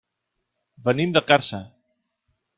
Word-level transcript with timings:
Venim 0.87 1.13
de 1.17 1.23
Càrcer. 1.33 1.61